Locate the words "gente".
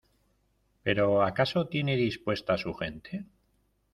2.73-3.27